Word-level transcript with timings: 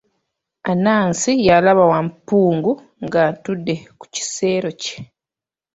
Anansi 0.71 1.31
yalaba 1.47 1.83
Wampungu 1.91 2.71
ng'atudde 3.05 3.75
ku 3.99 4.05
kisero 4.13 4.69
kye. 4.81 4.97